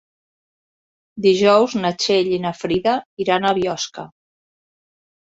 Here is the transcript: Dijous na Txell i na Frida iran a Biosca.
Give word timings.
Dijous 1.25 1.75
na 1.83 1.91
Txell 2.03 2.31
i 2.35 2.39
na 2.45 2.51
Frida 2.61 2.93
iran 3.25 3.45
a 3.45 3.53
Biosca. 3.59 4.07